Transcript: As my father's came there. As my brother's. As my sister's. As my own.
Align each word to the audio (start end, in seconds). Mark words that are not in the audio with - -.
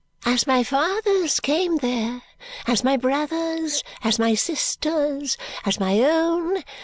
As 0.25 0.47
my 0.47 0.63
father's 0.63 1.39
came 1.39 1.77
there. 1.77 2.23
As 2.65 2.83
my 2.83 2.97
brother's. 2.97 3.83
As 4.03 4.17
my 4.17 4.33
sister's. 4.33 5.37
As 5.63 5.79
my 5.79 5.99
own. 5.99 6.63